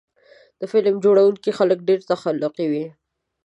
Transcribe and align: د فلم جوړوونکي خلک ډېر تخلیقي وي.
د 0.59 0.61
فلم 0.71 0.95
جوړوونکي 1.03 1.51
خلک 1.59 1.79
ډېر 1.87 1.99
تخلیقي 2.11 2.65
وي. 2.71 2.85